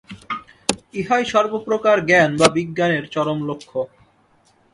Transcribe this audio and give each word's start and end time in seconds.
ইহাই 0.93 1.23
সর্ব 1.25 1.53
প্রকার 1.67 1.97
জ্ঞান 2.09 2.31
বা 2.39 2.47
বিজ্ঞানের 2.57 3.03
চরম 3.13 3.39
লক্ষ্য। 3.49 3.79